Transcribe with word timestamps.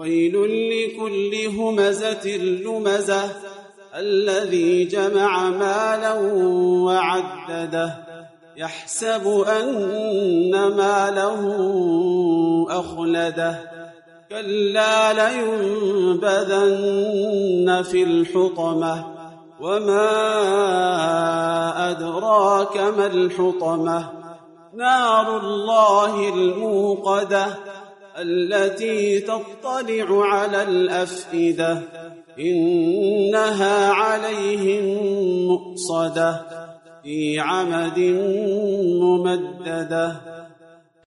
ويل 0.00 0.36
لكل 0.70 1.32
همزة 1.58 2.36
لمزة 2.36 3.30
الذي 3.94 4.84
جمع 4.84 5.50
مالا 5.50 6.12
وعدده 6.84 7.96
يحسب 8.56 9.44
أن 9.48 10.50
ماله 10.50 11.42
أخلده 12.70 13.60
كلا 14.28 15.12
لينبذن 15.12 16.62
في 17.82 18.02
الحطمة 18.02 19.06
وما 19.60 20.10
أدراك 21.90 22.76
ما 22.76 23.06
الحطمة 23.06 24.08
نار 24.74 25.36
الله 25.36 26.28
الموقدة 26.28 27.46
التي 28.18 29.20
تطلع 29.20 30.24
على 30.24 30.62
الأفئدة 30.62 31.82
إنها 32.38 33.88
عليهم 33.88 34.84
مؤصدة 35.48 36.46
في 37.02 37.40
عمد 37.40 37.98
ممددة. 39.00 40.16